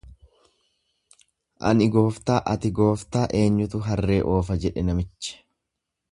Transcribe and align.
Ani 1.71 1.87
gooftaa 1.97 2.39
ati 2.55 2.71
gooftaa 2.81 3.25
eenyutu 3.43 3.81
harree 3.91 4.21
oofa 4.37 4.57
jedhe 4.65 4.85
namichi. 4.89 5.37